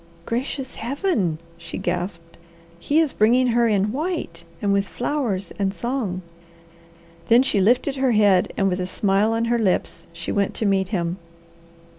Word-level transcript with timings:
"Gracious 0.25 0.73
Heaven!" 0.73 1.37
she 1.59 1.77
gasped. 1.77 2.39
"He 2.79 2.99
is 2.99 3.13
bringing 3.13 3.49
her 3.49 3.67
in 3.67 3.91
white, 3.91 4.43
and 4.59 4.73
with 4.73 4.87
flowers 4.87 5.53
and 5.59 5.75
song!" 5.75 6.23
Then 7.27 7.43
she 7.43 7.61
lifted 7.61 7.97
her 7.97 8.13
head, 8.13 8.51
and 8.57 8.67
with 8.67 8.79
a 8.79 8.87
smile 8.87 9.31
on 9.31 9.45
her 9.45 9.59
lips 9.59 10.07
she 10.11 10.31
went 10.31 10.55
to 10.55 10.65
meet 10.65 10.87
him. 10.89 11.17